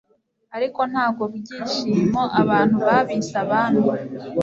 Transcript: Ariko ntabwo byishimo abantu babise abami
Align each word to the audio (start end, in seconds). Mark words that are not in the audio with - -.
Ariko 0.57 0.81
ntabwo 0.91 1.23
byishimo 1.35 2.21
abantu 2.41 2.75
babise 2.87 3.33
abami 3.43 3.83